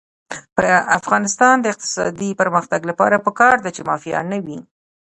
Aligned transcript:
د 0.63 0.65
افغانستان 0.99 1.55
د 1.61 1.65
اقتصادي 1.73 2.29
پرمختګ 2.41 2.81
لپاره 2.89 3.23
پکار 3.25 3.55
ده 3.63 3.69
چې 3.75 3.81
مافیا 3.89 4.19
نه 4.31 4.37
وي. 4.45 4.59